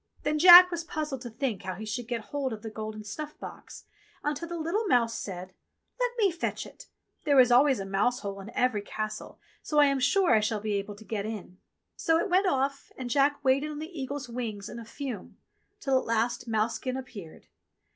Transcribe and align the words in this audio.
Then 0.23 0.39
Jack 0.39 0.71
was 0.71 0.83
puzzled 0.83 1.21
to 1.21 1.29
think 1.29 1.61
how 1.61 1.75
he 1.75 1.85
should 1.85 2.07
get 2.07 2.21
hold 2.31 2.53
of 2.53 2.63
the 2.63 2.71
golden 2.71 3.03
snuff 3.03 3.39
box, 3.39 3.83
until 4.23 4.47
the 4.47 4.57
little 4.57 4.87
mouse 4.87 5.13
said: 5.13 5.53
"Let 5.99 6.09
me 6.17 6.31
fetch 6.31 6.65
it. 6.65 6.87
There 7.23 7.39
is 7.39 7.51
always 7.51 7.79
a 7.79 7.85
mouse 7.85 8.21
hole 8.21 8.39
in 8.41 8.49
every 8.55 8.81
castle, 8.81 9.39
so 9.61 9.77
I 9.77 9.85
am 9.85 9.99
sure 9.99 10.33
I 10.33 10.39
shall 10.39 10.59
be 10.59 10.73
able 10.73 10.95
to 10.95 11.05
get 11.05 11.27
in." 11.27 11.59
So 11.95 12.17
it 12.17 12.31
went 12.31 12.47
off, 12.47 12.91
and 12.97 13.11
Jack 13.11 13.43
waited 13.45 13.69
on 13.69 13.77
the 13.77 14.01
eagle's 14.01 14.27
wings 14.27 14.69
in 14.69 14.79
a 14.79 14.85
fume; 14.85 15.37
till 15.79 15.99
at 15.99 16.05
last 16.07 16.47
mousekin 16.47 16.97
appeared. 16.97 17.45